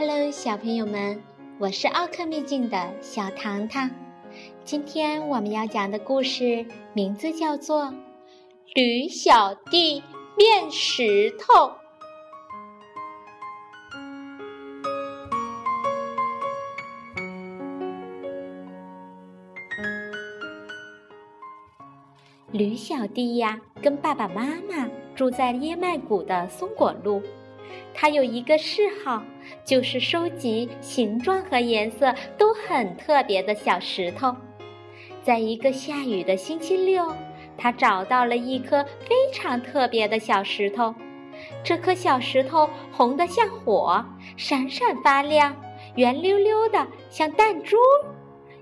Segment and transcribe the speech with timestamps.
[0.00, 1.22] Hello，小朋友们，
[1.58, 3.90] 我是奥克秘境的小糖糖。
[4.64, 7.84] 今天我们要讲的故事名字叫做
[8.74, 10.02] 《驴小弟
[10.38, 11.66] 变石头》。
[22.52, 27.22] 驴小弟呀，跟爸爸妈妈住在椰麦谷的松果路。
[27.92, 29.22] 他有一个嗜好，
[29.64, 34.34] 就是收集形状和颜色都很特别的小石头。
[35.22, 37.14] 在一个下雨的星期六，
[37.58, 40.94] 他找到了一颗非常特别的小石头。
[41.62, 44.04] 这颗小石头红得像火，
[44.36, 45.54] 闪闪发亮，
[45.96, 47.76] 圆溜溜的像弹珠。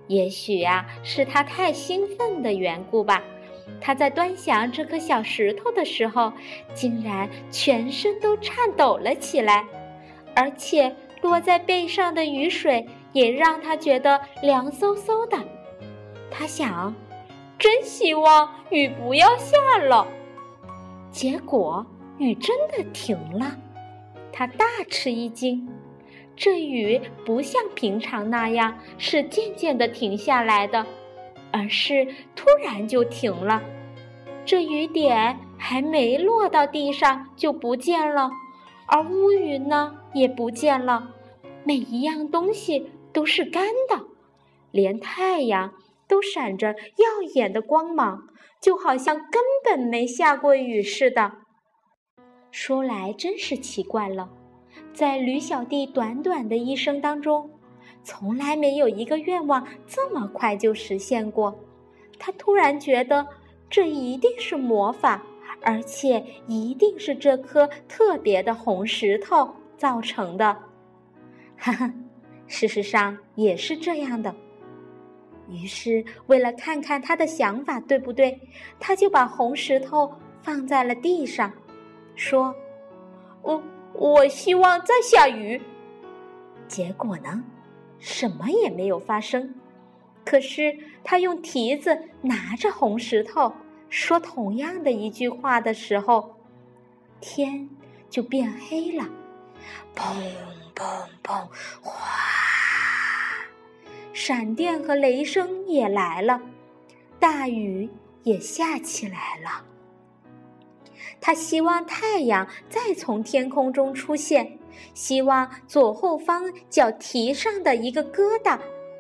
[0.06, 3.22] 也许啊，是他太兴奋的缘故吧。
[3.80, 6.32] 他在端详这颗小石头的时候，
[6.74, 9.64] 竟然全身都颤抖了起来，
[10.34, 15.38] 而且落在背上的雨水也让他觉得凉飕飕的。
[16.30, 16.94] 他想，
[17.58, 20.06] 真希望雨不要下了。
[21.10, 21.84] 结果
[22.19, 23.56] 雨真的停了，
[24.32, 25.69] 他大吃一惊。
[26.36, 30.86] 这雨不像平常那样是渐渐的停下来的。
[31.52, 33.62] 而是突然就停了，
[34.44, 38.30] 这雨点还没落到地上就不见了，
[38.86, 41.14] 而乌云呢也不见了，
[41.64, 44.04] 每一样东西都是干的，
[44.70, 45.72] 连太阳
[46.06, 48.28] 都闪着耀眼的光芒，
[48.60, 51.32] 就好像根本没下过雨似的。
[52.50, 54.30] 说来真是奇怪了，
[54.92, 57.50] 在驴小弟短短的一生当中。
[58.09, 61.55] 从来没有一个愿望这么快就实现过。
[62.19, 63.27] 他突然觉得，
[63.69, 65.23] 这一定是魔法，
[65.61, 70.56] 而且一定是这颗特别的红石头造成的。
[71.59, 71.92] 哈哈，
[72.47, 74.34] 事实上也是这样的。
[75.50, 78.41] 于是，为了看看他的想法对不对，
[78.81, 81.53] 他就把红石头放在了地上，
[82.15, 82.55] 说
[83.43, 83.62] ：“我
[83.93, 85.61] 我希望在下雨。”
[86.66, 87.44] 结果呢？
[87.98, 89.54] 什么也没有发生，
[90.25, 93.53] 可是他用蹄子拿着红石头，
[93.88, 96.37] 说同样的一句话的时候，
[97.20, 97.69] 天
[98.08, 99.08] 就变黑了，
[99.94, 100.14] 砰
[100.75, 101.47] 砰砰，
[101.81, 102.00] 哗！
[104.12, 106.41] 闪电和雷声也来了，
[107.20, 107.88] 大雨
[108.25, 109.64] 也下起来了。
[111.20, 114.57] 他希望太阳再从天空中出现。
[114.95, 118.59] 希望左后方脚蹄上的一个疙瘩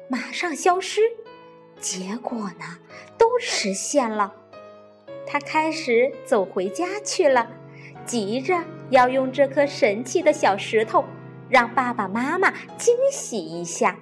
[0.08, 1.00] 马上消失，
[1.80, 2.78] 结果呢，
[3.16, 4.34] 都实现了。
[5.26, 7.50] 他开始走回家去了，
[8.06, 11.04] 急着要用这颗神奇的小石头
[11.50, 13.98] 让爸爸妈妈惊喜一下。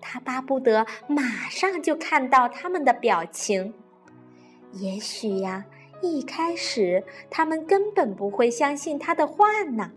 [0.00, 3.74] 他巴不得马上就看到他们的表情。
[4.72, 5.66] 也许呀，
[6.00, 9.92] 一开始他们根本不会相信他的话呢。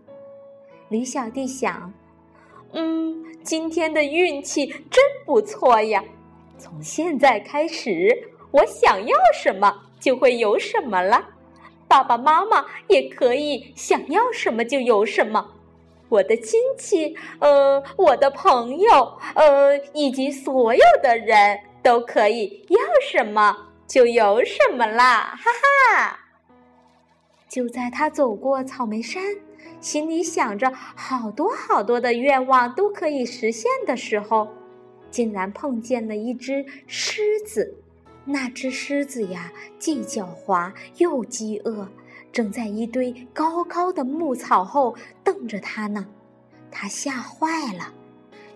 [0.88, 1.92] 驴小弟想
[2.72, 6.02] ：“嗯，今天的运气真不错呀！
[6.58, 11.30] 从现在开始，我想要什么就会有什么了。
[11.88, 15.54] 爸爸妈妈也可以想要什么就有什么。
[16.08, 22.78] 我的亲戚，呃，我的朋友，呃，以及所有的人都可以要
[23.10, 23.56] 什么
[23.88, 25.36] 就有什么啦！
[25.36, 25.50] 哈
[25.98, 26.18] 哈！
[27.48, 29.22] 就在他走过草莓山。”
[29.80, 34.48] 心里想着好多好多的愿望都可以实现的时候，
[35.10, 37.76] 竟然碰见了一只狮子。
[38.24, 41.88] 那只狮子呀，既狡猾又饥饿，
[42.32, 46.06] 正在一堆高高的牧草后瞪着他呢。
[46.70, 47.94] 他吓坏了。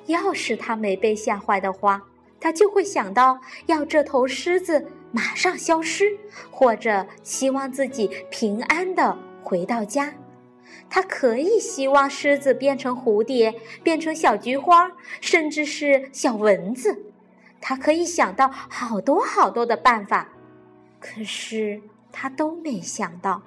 [0.06, 2.02] 要是他没被吓坏的话，
[2.40, 6.18] 他就会想到要这头狮子马上消失，
[6.50, 10.12] 或者希望自己平安的回到家。
[10.90, 14.90] 他可以希望狮子变成蝴蝶，变成小菊花，
[15.20, 17.04] 甚至是小蚊子。
[17.60, 20.28] 他可以想到好多好多的办法，
[20.98, 23.40] 可是他都没想到。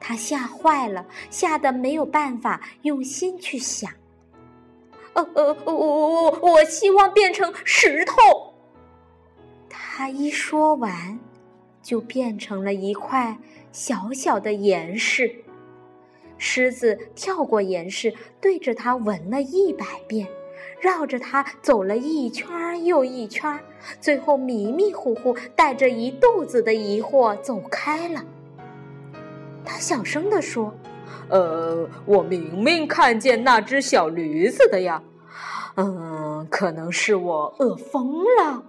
[0.00, 3.92] 他吓坏了，吓得没有办法用心去想。
[5.12, 8.14] 呃呃，我我我我希望变成石头。
[9.68, 11.18] 他一说完，
[11.82, 13.36] 就变成了一块
[13.72, 15.44] 小小的岩石。
[16.38, 20.26] 狮子跳过岩石，对着它闻了一百遍，
[20.80, 23.58] 绕着它走了一圈又一圈，
[24.00, 28.24] 最后迷迷糊糊带着一肚子的疑惑走开了。
[29.64, 30.72] 他小声地说
[31.28, 35.02] ：“呃，我明明看见那只小驴子的呀。
[35.76, 38.64] 嗯，可能是我饿疯了。”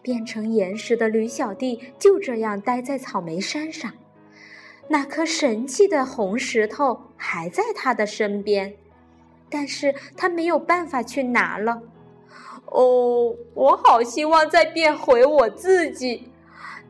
[0.00, 3.92] 变成岩石的驴小弟就这样待在草莓山上，
[4.88, 8.74] 那颗神奇的红石头还在他的身边，
[9.50, 11.82] 但是他没有办法去拿了。
[12.66, 16.30] 哦，我好希望再变回我自己，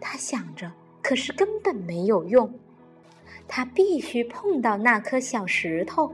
[0.01, 0.71] 他想着，
[1.03, 2.53] 可是根本没有用。
[3.47, 6.13] 他必须碰到那颗小石头，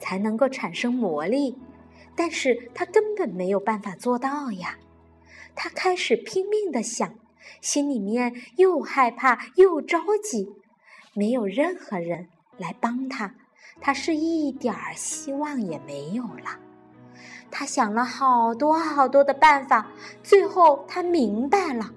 [0.00, 1.56] 才能够产生魔力，
[2.16, 4.76] 但是他根本没有办法做到呀。
[5.54, 7.14] 他开始拼命的想，
[7.60, 10.52] 心里面又害怕又着急，
[11.14, 12.26] 没有任何人
[12.58, 13.32] 来帮他，
[13.80, 16.58] 他是一点儿希望也没有了。
[17.50, 19.90] 他想了好多好多的办法，
[20.22, 21.92] 最后他明白了，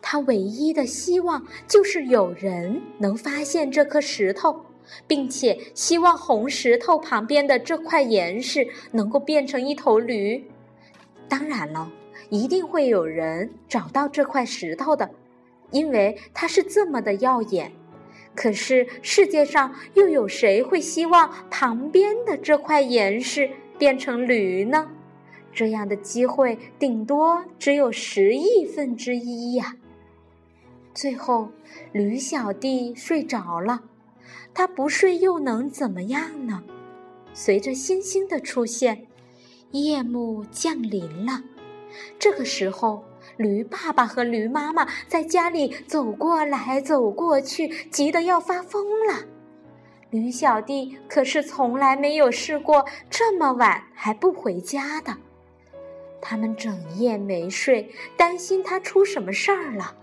[0.00, 4.64] 他唯一的希望就是有人能发现这颗石头，
[5.06, 10.50] 并且希望红石头旁边的这块岩石能够变成一头驴。
[11.28, 11.90] 当然了。
[12.30, 15.08] 一定会有人找到这块石头的，
[15.70, 17.70] 因为它是这么的耀眼。
[18.34, 24.90] 可是世界上又有谁会希望旁边的这块岩石变成驴呢？
[25.52, 29.76] 这样的机会顶多只有十亿分之一呀。
[30.92, 31.50] 最后，
[31.92, 33.82] 驴小弟睡着了，
[34.52, 36.64] 他不睡又能怎么样呢？
[37.32, 39.06] 随着星星的出现，
[39.70, 41.42] 夜幕降临了。
[42.18, 43.04] 这个时候，
[43.36, 49.24] 驴爸爸和驴妈妈在家里走过来走过去，急得要发疯了。
[50.10, 55.16] 驴小弟可是从来没有试过这么晚还不回家的。
[56.20, 59.94] 他们整夜没睡，担心他出什么事儿了，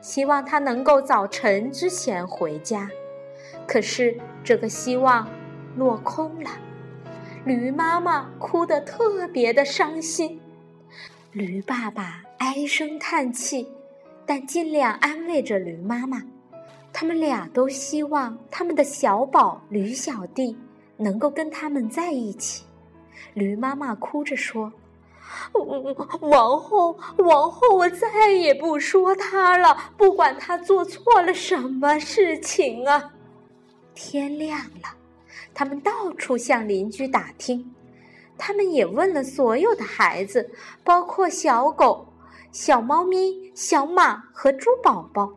[0.00, 2.88] 希望他能够早晨之前回家。
[3.66, 5.28] 可是这个希望
[5.76, 6.50] 落空了，
[7.44, 10.40] 驴妈妈哭得特别的伤心。
[11.32, 13.66] 驴爸爸唉声叹气，
[14.26, 16.22] 但尽量安慰着驴妈妈。
[16.92, 20.56] 他们俩都希望他们的小宝驴小弟
[20.96, 22.64] 能够跟他们在一起。
[23.34, 24.72] 驴妈妈哭着说
[26.20, 33.12] ：“王后，王后，我再也不说他了，不管他做错了什么事情啊！”
[33.94, 34.94] 天亮了，
[35.52, 37.74] 他们到处向邻居打听。
[38.38, 40.50] 他们也问了所有的孩子，
[40.84, 42.06] 包括小狗、
[42.58, 45.34] 小猫咪、小马和猪宝宝，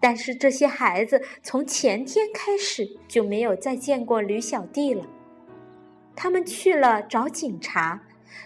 [0.00, 5.04] 但是这些孩子从前天开始就没有再见过驴小弟了。
[6.16, 8.00] 他们去了找警察，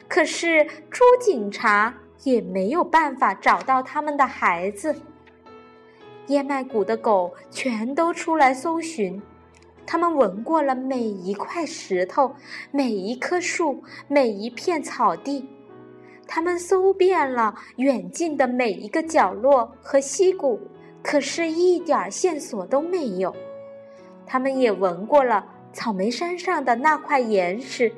[0.09, 1.95] 可是猪警察
[2.25, 4.97] 也没有办法找到他们的孩子。
[6.27, 9.23] 燕麦谷的狗全都出来搜寻。
[9.87, 12.35] 他们闻过了每一块石头，
[12.73, 15.49] 每一棵树，每一片草地，
[16.29, 20.61] 他们搜遍了远近的每一个角落和溪谷，
[21.03, 23.35] 可是一点线索都没有。
[24.27, 27.91] 他们也闻过了草莓山上的那块岩石，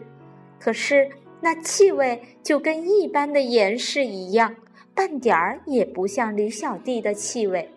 [0.60, 1.10] 可是
[1.40, 4.54] 那气味就跟一般的岩石一样，
[4.94, 7.68] 半点儿也不像驴小弟的气味。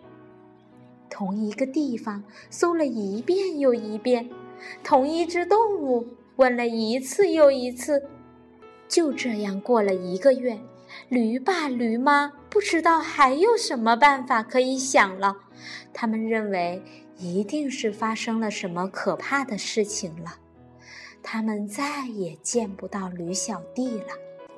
[1.10, 4.30] 同一个地方搜了一遍又一遍，
[4.84, 8.04] 同一只动物问了一次又一次，
[8.88, 10.58] 就这样过了一个月。
[11.08, 15.36] 驴爸驴妈不知道还有什么办法可以想了，
[15.92, 16.82] 他们认为
[17.18, 20.36] 一定是发生了什么可怕的事情了，
[21.22, 24.14] 他们再也见不到驴小弟了。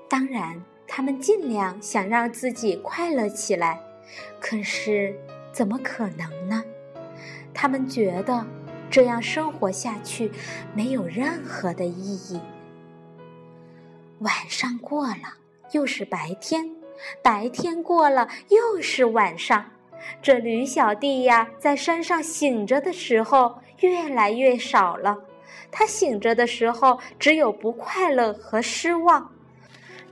[0.08, 3.80] 当然，他们尽量想让自己快乐起来，
[4.40, 5.14] 可是。
[5.52, 6.62] 怎么可能呢？
[7.54, 8.46] 他们觉得
[8.90, 10.30] 这样生活下去
[10.74, 12.38] 没有任何的意义。
[14.20, 15.34] 晚上过了，
[15.72, 16.64] 又是白天；
[17.22, 19.64] 白天过了，又是晚上。
[20.22, 25.18] 这驴小弟呀，在山上醒着的时候越来越少了。
[25.70, 29.30] 他醒着的时候，只有不快乐和失望。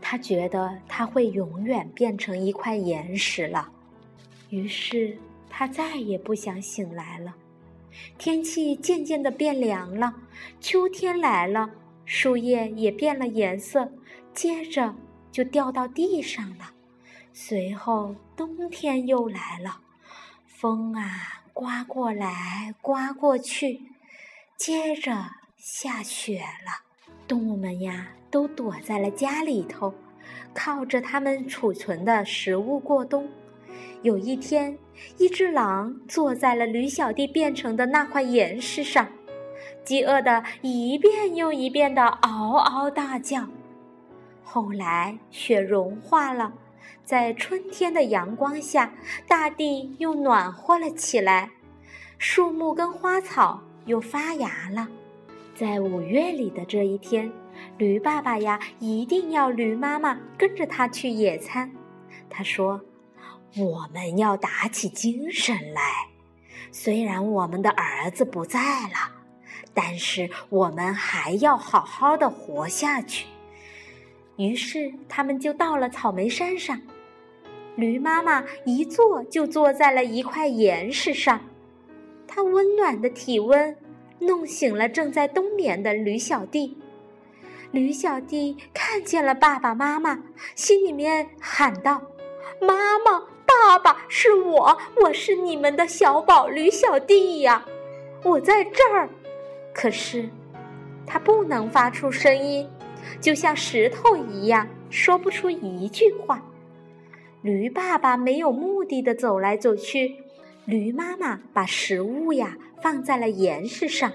[0.00, 3.68] 他觉得他会永远变成一块岩石了。
[4.50, 5.16] 于是。
[5.56, 7.32] 他再也不想醒来了。
[8.18, 10.12] 天气渐渐的变凉了，
[10.60, 11.70] 秋天来了，
[12.04, 13.90] 树叶也变了颜色，
[14.32, 14.94] 接着
[15.32, 16.72] 就掉到地上了。
[17.32, 19.80] 随后冬天又来了，
[20.46, 23.80] 风啊刮过来，刮过去，
[24.56, 26.84] 接着下雪了。
[27.26, 29.94] 动物们呀，都躲在了家里头，
[30.52, 33.28] 靠着它们储存的食物过冬。
[34.02, 34.78] 有一天，
[35.16, 39.08] 一只狼坐在了驴小弟变成的那块岩石上，
[39.84, 43.46] 饥饿的一遍又一遍的嗷嗷大叫。
[44.42, 46.52] 后来，雪融化了，
[47.04, 48.92] 在春天的阳光下，
[49.28, 51.50] 大地又暖和了起来，
[52.18, 54.88] 树木跟花草又发芽了。
[55.54, 57.30] 在五月里的这一天，
[57.78, 61.70] 驴爸爸呀，一定要驴妈妈跟着他去野餐。
[62.28, 62.80] 他说。
[63.56, 66.08] 我们要打起精神来。
[66.72, 69.13] 虽然我们的儿子不在了，
[69.74, 73.26] 但是我们还要好好的活下去。
[74.36, 76.80] 于是，他们就到了草莓山上。
[77.76, 81.40] 驴妈妈一坐就坐在了一块岩石上，
[82.26, 83.76] 它温暖的体温
[84.20, 86.78] 弄醒了正在冬眠的驴小弟。
[87.72, 90.22] 驴小弟看见了爸爸妈妈，
[90.54, 92.00] 心里面喊道
[92.62, 97.64] ：“妈妈！”爸爸是我，我是你们的小宝驴小弟呀，
[98.22, 99.08] 我在这儿。
[99.74, 100.26] 可是，
[101.04, 102.66] 它不能发出声音，
[103.20, 106.40] 就像石头一样，说不出一句话。
[107.42, 110.16] 驴爸爸没有目的的走来走去，
[110.64, 114.10] 驴妈妈把食物呀放在了岩石上。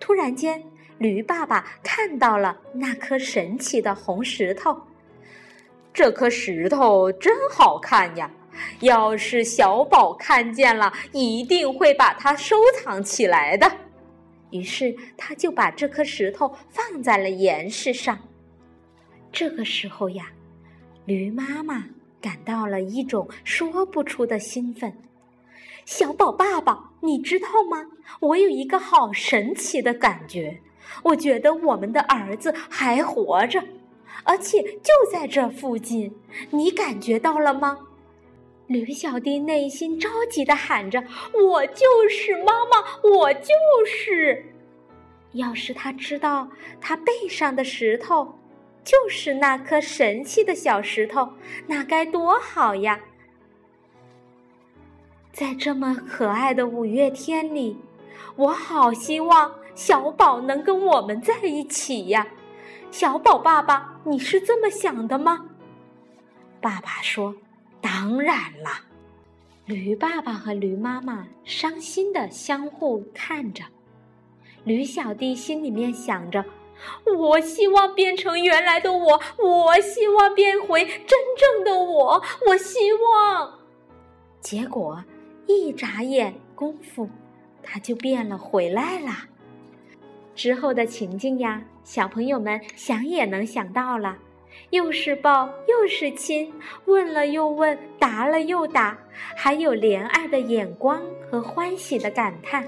[0.00, 0.64] 突然间，
[0.96, 4.76] 驴爸爸看到了那颗神奇的红石头，
[5.92, 8.28] 这颗石头真好看呀。
[8.80, 13.70] 要是小宝看见了，一定会把它收藏起来的。
[14.50, 18.18] 于是，他就把这颗石头放在了岩石上。
[19.30, 20.32] 这个时候呀，
[21.04, 21.84] 驴妈妈
[22.20, 24.92] 感到了一种说不出的兴奋。
[25.84, 27.86] 小宝爸爸，你知道吗？
[28.20, 30.60] 我有一个好神奇的感觉，
[31.02, 33.62] 我觉得我们的儿子还活着，
[34.24, 36.14] 而且就在这附近。
[36.50, 37.78] 你感觉到了吗？
[38.68, 43.48] 驴小弟内心着急的喊着：“我就是妈妈，我就
[43.86, 44.44] 是！
[45.32, 46.48] 要是他知道
[46.78, 48.38] 他背上的石头
[48.84, 51.32] 就是那颗神奇的小石头，
[51.66, 53.00] 那该多好呀！
[55.32, 57.78] 在这么可爱的五月天里，
[58.36, 62.26] 我好希望小宝能跟我们在一起呀！
[62.90, 65.46] 小宝爸爸，你是这么想的吗？”
[66.60, 67.34] 爸爸说。
[68.08, 68.70] 当然了，
[69.66, 73.62] 驴爸爸和驴妈妈伤心的相互看着。
[74.64, 76.42] 驴小弟心里面想着
[77.18, 83.58] ：“我希望变成原来的我，我希望变回真正的我，我希望。”
[84.40, 85.04] 结果
[85.46, 87.10] 一眨眼功夫，
[87.62, 89.10] 他就变了回来了。
[90.34, 94.16] 之后的情景呀，小朋友们想也能想到了。
[94.70, 96.52] 又是抱又是亲，
[96.84, 98.98] 问了又问，答了又答，
[99.34, 102.66] 还有怜爱的眼光和欢喜的感叹。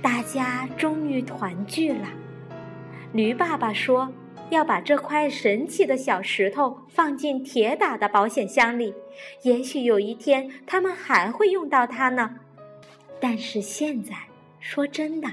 [0.00, 2.08] 大家终于团聚了。
[3.12, 4.10] 驴爸爸说
[4.48, 8.94] 要把这块神奇的小石头放进铁打的保险箱里，
[9.42, 12.34] 也许有一天他们还会用到它呢。
[13.20, 14.14] 但是现在，
[14.60, 15.28] 说真的，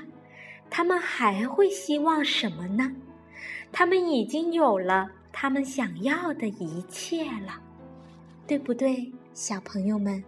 [0.69, 2.91] 他们还会希望什么呢？
[3.75, 7.59] 他们已经有了他们想要的一切了，
[8.45, 10.23] 对不对，小朋友们？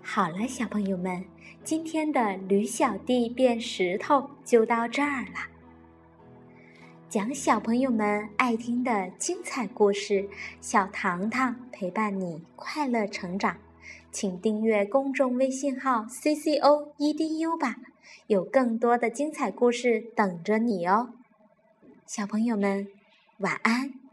[0.00, 1.24] 好了，小朋友们，
[1.64, 5.50] 今天的驴小弟变石头就到这儿了。
[7.08, 10.28] 讲小朋友们爱听的精彩故事，
[10.60, 13.56] 小糖糖陪伴你快乐成长。
[14.12, 17.76] 请订阅公众微信号 “c c o e d u” 吧，
[18.28, 21.10] 有更多的精彩故事等着你哦。
[22.06, 22.86] 小朋友们，
[23.38, 24.05] 晚安。